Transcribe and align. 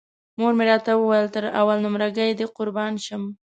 مور 0.39 0.51
مې 0.57 0.63
راته 0.71 0.91
ویل 0.95 1.27
تر 1.35 1.43
اول 1.59 1.77
نمره 1.85 2.07
ګۍ 2.17 2.31
دې 2.39 2.45
قربان 2.57 2.93
شم. 3.05 3.23